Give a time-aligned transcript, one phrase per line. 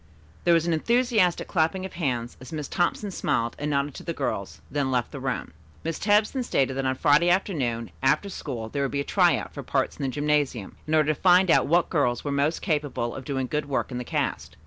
[0.45, 4.13] There was an enthusiastic clapping of hands as Miss Thompson smiled and nodded to the
[4.15, 5.53] girls, then left the room.
[5.83, 9.37] Miss Tebbs then stated that on Friday afternoon after school there would be a "try
[9.37, 12.63] out" for parts in the gymnasium, in order to find out what girls were most
[12.63, 14.57] capable of doing good work in the cast.